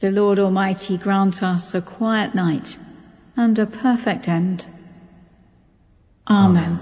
The 0.00 0.12
Lord 0.12 0.38
Almighty 0.38 0.96
grant 0.96 1.42
us 1.42 1.74
a 1.74 1.80
quiet 1.80 2.32
night 2.32 2.78
and 3.36 3.58
a 3.58 3.66
perfect 3.66 4.28
end. 4.28 4.64
Amen. 6.28 6.78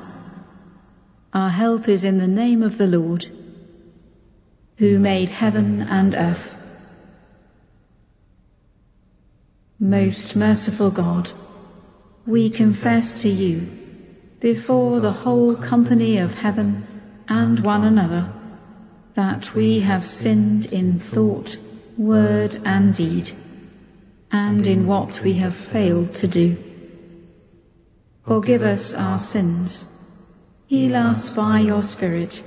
Our 1.33 1.49
help 1.49 1.89
is 1.89 2.05
in 2.05 2.19
the 2.19 2.27
name 2.27 2.63
of 2.63 2.77
the 2.77 2.87
Lord, 2.87 3.27
who 4.77 4.99
made 4.99 5.31
heaven 5.31 5.81
and 5.81 6.15
earth. 6.15 6.59
Most 9.81 10.37
merciful 10.37 10.91
God, 10.91 11.33
we 12.27 12.51
confess 12.51 13.23
to 13.23 13.31
you, 13.31 13.67
before 14.41 15.01
the 15.01 15.13
whole 15.13 15.55
company 15.57 16.19
of 16.19 16.35
heaven 16.35 16.87
and 17.29 17.61
one 17.61 17.85
another, 17.85 18.31
that 19.15 19.55
we 19.55 19.81
have 19.81 20.05
sinned 20.05 20.67
in 20.67 20.99
thought, 20.99 21.57
word 21.97 22.61
and 22.65 22.95
deed, 22.95 23.31
and 24.31 24.67
in 24.67 24.87
what 24.87 25.21
we 25.23 25.35
have 25.35 25.55
failed 25.55 26.15
to 26.15 26.29
do. 26.29 26.57
Forgive 28.27 28.63
us 28.63 28.95
our 28.95 29.19
sins, 29.19 29.85
heal 30.67 30.97
us 30.97 31.35
by 31.35 31.61
your 31.61 31.83
Spirit, 31.83 32.43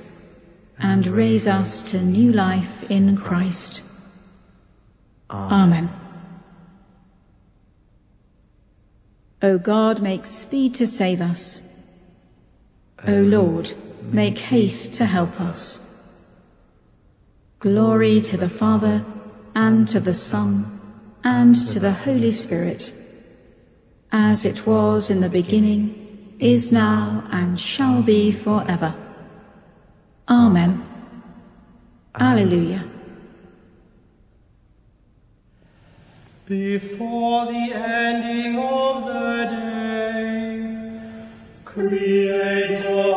and 0.78 1.06
raise 1.06 1.46
us 1.46 1.82
to 1.90 2.00
new 2.00 2.32
life 2.32 2.90
in 2.90 3.16
Christ. 3.16 3.82
Amen. 5.30 5.90
O 9.42 9.56
God, 9.56 10.02
make 10.02 10.26
speed 10.26 10.76
to 10.76 10.86
save 10.86 11.22
us. 11.22 11.62
O 13.06 13.12
Lord, 13.12 13.72
make 14.02 14.38
haste 14.38 14.94
to 14.94 15.06
help 15.06 15.40
us. 15.40 15.80
Glory 17.58 18.20
to 18.20 18.36
the 18.36 18.48
Father, 18.48 19.04
and 19.54 19.88
to 19.88 20.00
the 20.00 20.14
Son, 20.14 20.80
and 21.24 21.54
to 21.68 21.80
the 21.80 21.92
Holy 21.92 22.30
Spirit, 22.30 22.92
as 24.12 24.44
it 24.44 24.66
was 24.66 25.10
in 25.10 25.20
the 25.20 25.28
beginning, 25.28 26.36
is 26.38 26.72
now, 26.72 27.28
and 27.30 27.60
shall 27.60 28.02
be 28.02 28.32
forever. 28.32 28.94
Amen. 30.28 30.82
Alleluia. 32.14 32.84
Before 36.46 37.46
the 37.46 37.72
ending 37.72 38.58
of 38.58 39.04
the 39.06 39.44
day, 39.50 41.00
Creator 41.64 43.09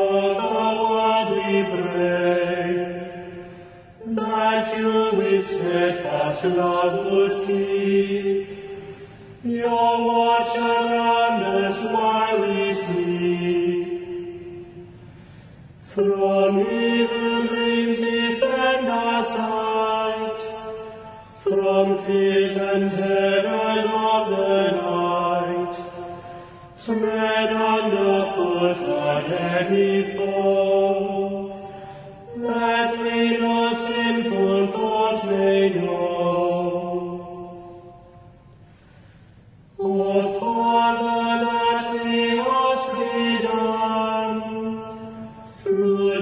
steadfast 5.44 6.46
love 6.46 7.12
would 7.12 7.48
keep 7.48 8.48
your 9.44 10.06
watch 10.06 10.58
around 10.58 11.44
us 11.44 11.84
while 11.94 12.42
we 12.42 12.74
sleep. 12.74 13.94
From 15.82 16.60
evil 16.60 17.48
dreams 17.48 18.00
defend 18.00 18.88
our 18.88 19.24
sight, 19.24 20.42
from 21.44 21.96
fears 22.04 22.56
and 22.58 22.90
terrors 22.90 23.86
of 23.86 24.30
the 24.30 24.72
night. 24.72 25.76
Tread 26.82 27.54
underfoot 27.54 28.78
our 28.90 29.28
deadly 29.28 30.16
foe, 30.16 31.13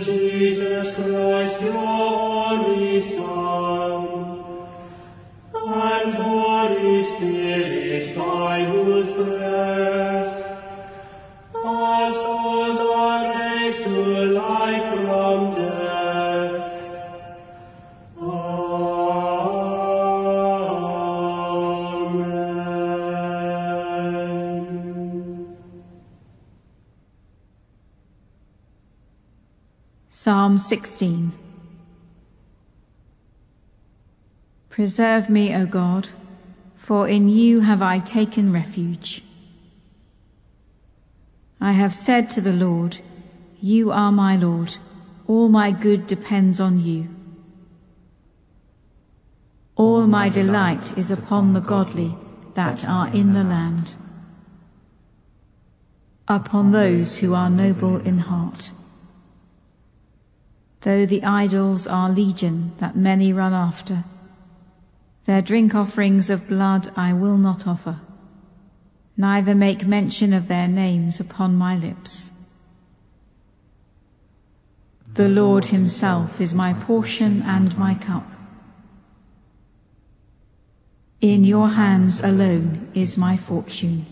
Jesus 0.02 0.96
Christ, 0.96 1.62
your 1.62 1.78
only 1.78 3.02
Son, 3.02 3.41
Psalm 30.24 30.60
16 30.60 31.34
Preserve 34.70 35.30
me, 35.32 35.56
O 35.56 35.66
God, 35.66 36.08
for 36.76 37.08
in 37.08 37.28
you 37.28 37.60
have 37.60 37.82
I 37.82 37.98
taken 37.98 38.52
refuge. 38.52 39.24
I 41.60 41.72
have 41.72 41.96
said 41.96 42.30
to 42.32 42.42
the 42.42 42.54
Lord, 42.54 43.00
You 43.62 43.90
are 43.90 44.12
my 44.12 44.36
Lord, 44.36 44.78
all 45.26 45.50
my 45.50 45.72
good 45.72 46.06
depends 46.06 46.60
on 46.60 46.80
you. 46.80 47.10
All 49.76 50.06
my 50.06 50.30
delight 50.30 51.00
is 51.00 51.10
upon 51.10 51.54
the 51.54 51.62
godly 51.62 52.16
that 52.54 52.86
are 52.86 53.08
in 53.08 53.34
the 53.34 53.44
land, 53.44 53.96
upon 56.28 56.72
those 56.72 57.18
who 57.18 57.34
are 57.34 57.50
noble 57.50 57.98
in 57.98 58.20
heart. 58.20 58.72
Though 60.82 61.06
the 61.06 61.24
idols 61.24 61.86
are 61.86 62.10
legion 62.10 62.72
that 62.80 62.96
many 62.96 63.34
run 63.34 63.54
after, 63.54 64.04
their 65.26 65.44
drink 65.44 65.76
offerings 65.76 66.32
of 66.32 66.48
blood 66.48 66.90
I 66.96 67.14
will 67.14 67.38
not 67.38 67.68
offer, 67.68 68.00
neither 69.16 69.54
make 69.54 69.86
mention 69.86 70.34
of 70.34 70.48
their 70.48 70.68
names 70.68 71.20
upon 71.20 71.56
my 71.56 71.78
lips. 71.78 72.32
The 75.14 75.30
Lord 75.30 75.66
himself 75.66 76.42
is 76.42 76.54
my 76.54 76.74
portion 76.74 77.44
and 77.44 77.78
my 77.78 77.94
cup. 77.94 78.26
In 81.20 81.44
your 81.44 81.70
hands 81.70 82.22
alone 82.22 82.88
is 82.96 83.18
my 83.18 83.38
fortune. 83.38 84.08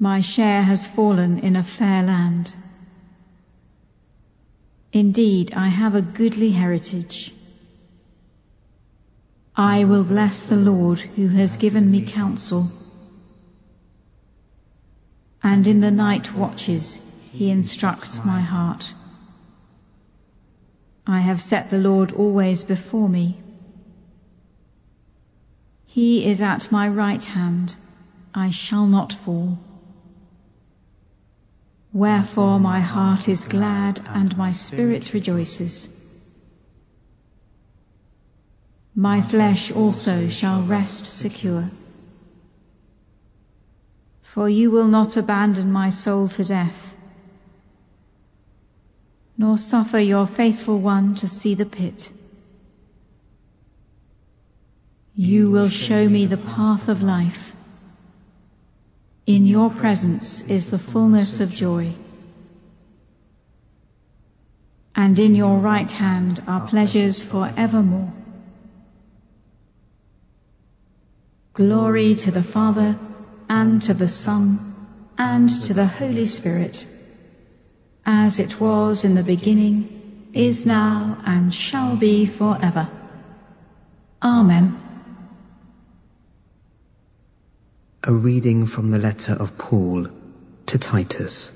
My 0.00 0.22
share 0.22 0.62
has 0.62 0.84
fallen 0.84 1.38
in 1.38 1.54
a 1.54 1.62
fair 1.62 2.02
land. 2.02 2.52
Indeed, 4.92 5.52
I 5.54 5.68
have 5.68 5.94
a 5.94 6.02
goodly 6.02 6.50
heritage. 6.50 7.32
I 9.56 9.84
will 9.84 10.04
bless 10.04 10.44
the 10.44 10.56
Lord 10.56 10.98
who 10.98 11.28
has 11.28 11.56
given 11.56 11.90
me 11.90 12.04
counsel. 12.04 12.70
And 15.42 15.66
in 15.66 15.80
the 15.80 15.90
night 15.90 16.34
watches 16.34 17.00
he 17.32 17.50
instructs 17.50 18.24
my 18.24 18.40
heart. 18.40 18.94
I 21.06 21.20
have 21.20 21.40
set 21.40 21.70
the 21.70 21.78
Lord 21.78 22.12
always 22.12 22.64
before 22.64 23.08
me. 23.08 23.38
He 25.86 26.24
is 26.24 26.42
at 26.42 26.72
my 26.72 26.88
right 26.88 27.24
hand. 27.24 27.76
I 28.34 28.50
shall 28.50 28.86
not 28.86 29.12
fall. 29.12 29.58
Wherefore 31.92 32.60
my 32.60 32.80
heart 32.80 33.28
is 33.28 33.44
glad 33.44 34.00
and 34.06 34.36
my 34.36 34.52
spirit 34.52 35.12
rejoices. 35.12 35.88
My 38.94 39.22
flesh 39.22 39.72
also 39.72 40.28
shall 40.28 40.62
rest 40.62 41.06
secure. 41.06 41.70
For 44.22 44.48
you 44.48 44.70
will 44.70 44.86
not 44.86 45.16
abandon 45.16 45.72
my 45.72 45.88
soul 45.88 46.28
to 46.28 46.44
death, 46.44 46.94
nor 49.36 49.58
suffer 49.58 49.98
your 49.98 50.28
faithful 50.28 50.78
one 50.78 51.16
to 51.16 51.26
see 51.26 51.54
the 51.54 51.66
pit. 51.66 52.12
You 55.16 55.50
will 55.50 55.68
show 55.68 56.08
me 56.08 56.26
the 56.26 56.36
path 56.36 56.88
of 56.88 57.02
life. 57.02 57.56
In 59.30 59.46
your 59.46 59.70
presence 59.70 60.42
is 60.42 60.70
the 60.70 60.78
fullness 60.92 61.38
of 61.38 61.54
joy. 61.54 61.94
And 64.92 65.16
in 65.20 65.36
your 65.36 65.58
right 65.58 65.88
hand 65.88 66.42
are 66.48 66.66
pleasures 66.66 67.22
for 67.22 67.48
evermore. 67.56 68.12
Glory 71.52 72.16
to 72.16 72.32
the 72.32 72.42
Father, 72.42 72.98
and 73.48 73.80
to 73.82 73.94
the 73.94 74.08
Son, 74.08 74.74
and 75.16 75.48
to 75.62 75.74
the 75.74 75.86
Holy 75.86 76.26
Spirit, 76.26 76.84
as 78.04 78.40
it 78.40 78.58
was 78.58 79.04
in 79.04 79.14
the 79.14 79.22
beginning, 79.22 80.30
is 80.32 80.66
now, 80.66 81.22
and 81.24 81.54
shall 81.54 81.94
be 81.94 82.26
forever. 82.26 82.90
Amen. 84.20 84.89
A 88.02 88.14
reading 88.14 88.64
from 88.64 88.90
the 88.90 88.98
letter 88.98 89.34
of 89.34 89.58
Paul 89.58 90.06
to 90.64 90.78
Titus. 90.78 91.52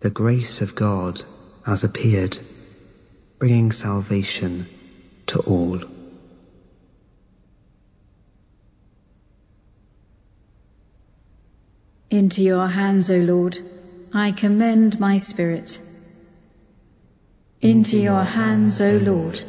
The 0.00 0.10
grace 0.10 0.60
of 0.60 0.74
God 0.74 1.22
has 1.64 1.84
appeared, 1.84 2.40
bringing 3.38 3.70
salvation 3.70 4.66
to 5.28 5.38
all. 5.38 5.84
Into 12.10 12.42
your 12.42 12.66
hands, 12.66 13.12
O 13.12 13.18
Lord, 13.18 13.56
I 14.12 14.32
commend 14.32 14.98
my 14.98 15.18
spirit. 15.18 15.80
Into 17.60 17.96
your 17.96 18.24
hands, 18.24 18.80
O 18.80 18.96
Lord, 18.96 19.40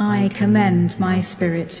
I 0.00 0.30
commend 0.34 0.98
my 0.98 1.20
spirit. 1.20 1.80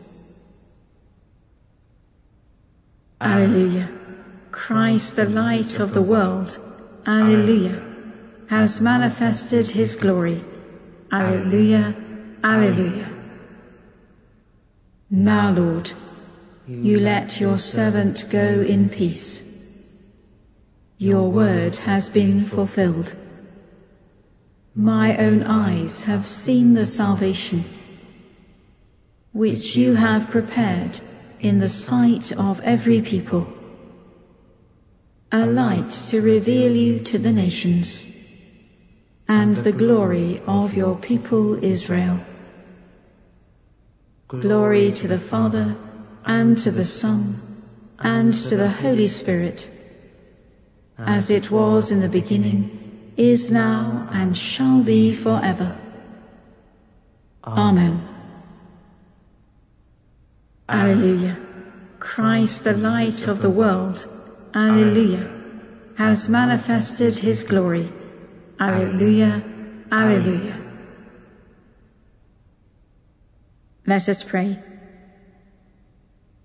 Alleluia. 3.21 3.87
Christ, 4.51 5.15
the 5.15 5.29
light 5.29 5.79
of 5.79 5.93
the 5.93 6.01
world, 6.01 6.57
Alleluia, 7.05 7.81
has 8.47 8.81
manifested 8.81 9.67
his 9.67 9.93
glory. 9.95 10.43
Alleluia, 11.11 11.95
Alleluia. 12.43 13.09
Now, 15.09 15.51
Lord, 15.51 15.91
you 16.67 16.99
let 16.99 17.39
your 17.39 17.59
servant 17.59 18.25
go 18.29 18.61
in 18.61 18.89
peace. 18.89 19.43
Your 20.97 21.29
word 21.31 21.75
has 21.75 22.09
been 22.09 22.45
fulfilled. 22.45 23.15
My 24.73 25.17
own 25.17 25.43
eyes 25.43 26.05
have 26.05 26.25
seen 26.25 26.73
the 26.73 26.85
salvation 26.85 27.65
which 29.31 29.75
you 29.75 29.93
have 29.95 30.31
prepared 30.31 30.99
in 31.41 31.59
the 31.59 31.69
sight 31.69 32.31
of 32.31 32.61
every 32.61 33.01
people, 33.01 33.47
a 35.31 35.45
light 35.45 35.89
to 36.09 36.21
reveal 36.21 36.75
you 36.75 36.99
to 36.99 37.17
the 37.17 37.31
nations, 37.31 38.05
and 39.27 39.57
the 39.57 39.71
glory 39.71 40.41
of 40.45 40.75
your 40.75 40.95
people 40.95 41.63
Israel. 41.63 42.19
Glory 44.27 44.91
to 44.91 45.07
the 45.07 45.19
Father, 45.19 45.75
and 46.23 46.57
to 46.59 46.69
the 46.69 46.85
Son, 46.85 47.41
and 47.97 48.33
to 48.33 48.55
the 48.55 48.69
Holy 48.69 49.07
Spirit, 49.07 49.67
as 50.99 51.31
it 51.31 51.49
was 51.49 51.91
in 51.91 52.01
the 52.01 52.09
beginning, 52.09 53.13
is 53.17 53.51
now, 53.51 54.07
and 54.11 54.37
shall 54.37 54.81
be 54.83 55.15
forever. 55.15 55.75
Amen. 57.43 58.10
Alleluia. 60.71 61.37
Christ, 61.99 62.63
the 62.63 62.73
light 62.73 63.27
of 63.27 63.41
the 63.41 63.49
world, 63.49 64.07
Alleluia, 64.53 65.29
has 65.97 66.29
manifested 66.29 67.13
his 67.13 67.43
glory. 67.43 67.89
Alleluia, 68.59 69.43
Alleluia. 69.91 70.57
Let 73.85 74.07
us 74.07 74.23
pray. 74.23 74.59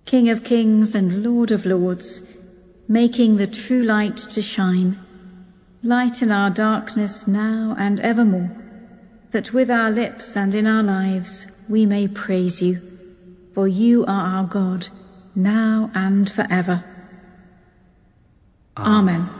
King 0.05 0.31
of 0.31 0.43
kings 0.43 0.94
and 0.96 1.23
Lord 1.23 1.52
of 1.52 1.64
lords, 1.64 2.20
making 2.88 3.37
the 3.37 3.46
true 3.46 3.84
light 3.84 4.17
to 4.34 4.43
shine, 4.43 4.99
lighten 5.82 6.32
our 6.32 6.50
darkness 6.50 7.28
now 7.28 7.76
and 7.78 8.00
evermore, 8.00 8.50
that 9.31 9.52
with 9.52 9.70
our 9.70 9.90
lips 9.90 10.37
and 10.37 10.55
in 10.55 10.67
our 10.67 10.82
lives 10.82 11.46
we 11.69 11.87
may 11.87 12.08
praise 12.08 12.61
you, 12.61 12.95
for 13.56 13.66
you 13.66 14.04
are 14.04 14.36
our 14.36 14.44
God, 14.44 14.86
now 15.34 15.90
and 15.94 16.30
forever. 16.30 16.84
Amen. 18.76 19.30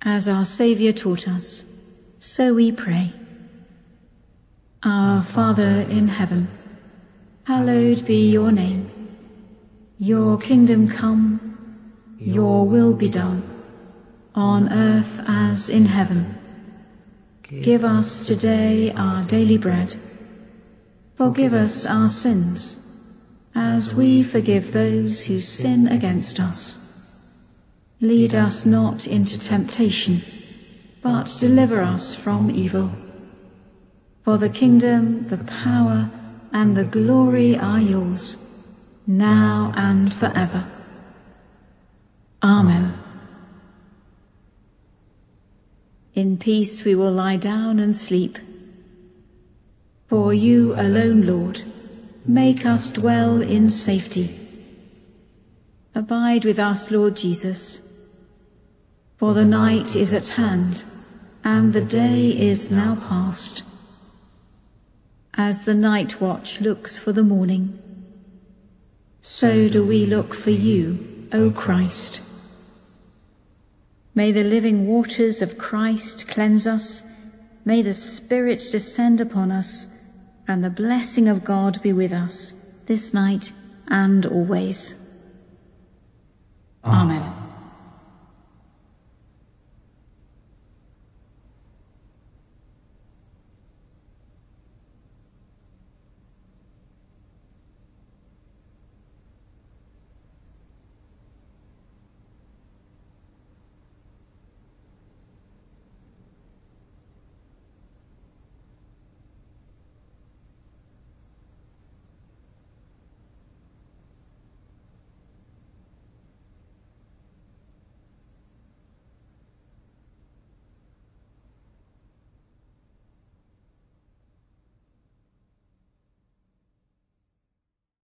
As 0.00 0.30
our 0.30 0.46
Saviour 0.46 0.94
taught 0.94 1.28
us, 1.28 1.62
so 2.20 2.54
we 2.54 2.72
pray. 2.72 3.12
Our 4.82 5.22
Father 5.22 5.84
in 5.90 6.08
heaven, 6.08 6.48
hallowed 7.44 8.06
be 8.06 8.30
your 8.30 8.50
name. 8.50 8.90
Your 9.98 10.38
kingdom 10.38 10.88
come, 10.88 12.16
your 12.18 12.66
will 12.66 12.94
be 12.94 13.10
done, 13.10 13.42
on 14.34 14.72
earth 14.72 15.20
as 15.26 15.68
in 15.68 15.84
heaven. 15.84 16.34
Give 17.42 17.84
us 17.84 18.26
today 18.26 18.90
our 18.92 19.22
daily 19.24 19.58
bread. 19.58 19.94
Forgive 21.18 21.52
us 21.52 21.84
our 21.84 22.06
sins, 22.06 22.78
as 23.52 23.92
we 23.92 24.22
forgive 24.22 24.70
those 24.70 25.26
who 25.26 25.40
sin 25.40 25.88
against 25.88 26.38
us. 26.38 26.76
Lead 28.00 28.36
us 28.36 28.64
not 28.64 29.04
into 29.08 29.36
temptation, 29.36 30.22
but 31.02 31.36
deliver 31.40 31.80
us 31.80 32.14
from 32.14 32.52
evil. 32.52 32.92
For 34.22 34.38
the 34.38 34.48
kingdom, 34.48 35.26
the 35.26 35.42
power, 35.42 36.08
and 36.52 36.76
the 36.76 36.84
glory 36.84 37.58
are 37.58 37.80
yours, 37.80 38.36
now 39.04 39.72
and 39.74 40.14
forever. 40.14 40.70
Amen. 42.40 42.94
In 46.14 46.38
peace 46.38 46.84
we 46.84 46.94
will 46.94 47.10
lie 47.10 47.38
down 47.38 47.80
and 47.80 47.96
sleep. 47.96 48.38
For 50.08 50.32
you 50.32 50.72
alone, 50.74 51.26
Lord, 51.26 51.62
make 52.24 52.64
us 52.64 52.90
dwell 52.90 53.42
in 53.42 53.68
safety. 53.68 54.40
Abide 55.94 56.46
with 56.46 56.58
us, 56.58 56.90
Lord 56.90 57.16
Jesus. 57.16 57.78
For 59.18 59.34
the 59.34 59.44
night 59.44 59.96
is 59.96 60.14
at 60.14 60.28
hand, 60.28 60.82
and 61.44 61.72
the 61.72 61.84
day 61.84 62.30
is 62.30 62.70
now 62.70 62.94
past. 62.94 63.64
As 65.34 65.64
the 65.64 65.74
night 65.74 66.20
watch 66.20 66.60
looks 66.60 66.98
for 66.98 67.12
the 67.12 67.22
morning, 67.22 67.78
so 69.20 69.68
do 69.68 69.84
we 69.84 70.06
look 70.06 70.32
for 70.32 70.50
you, 70.50 71.28
O 71.32 71.50
Christ. 71.50 72.22
May 74.14 74.32
the 74.32 74.42
living 74.44 74.86
waters 74.86 75.42
of 75.42 75.58
Christ 75.58 76.26
cleanse 76.28 76.66
us. 76.66 77.02
May 77.64 77.82
the 77.82 77.92
Spirit 77.92 78.66
descend 78.72 79.20
upon 79.20 79.52
us, 79.52 79.86
and 80.48 80.64
the 80.64 80.70
blessing 80.70 81.28
of 81.28 81.44
God 81.44 81.80
be 81.82 81.92
with 81.92 82.12
us 82.12 82.54
this 82.86 83.12
night 83.12 83.52
and 83.86 84.26
always. 84.26 84.94
Amen. 86.84 87.37